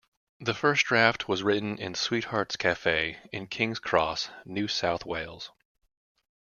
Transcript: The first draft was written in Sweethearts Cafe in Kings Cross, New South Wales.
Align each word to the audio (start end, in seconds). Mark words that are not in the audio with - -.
The 0.39 0.55
first 0.55 0.87
draft 0.87 1.27
was 1.29 1.43
written 1.43 1.77
in 1.77 1.93
Sweethearts 1.93 2.55
Cafe 2.55 3.19
in 3.31 3.45
Kings 3.45 3.77
Cross, 3.77 4.31
New 4.45 4.67
South 4.67 5.05
Wales. 5.05 5.51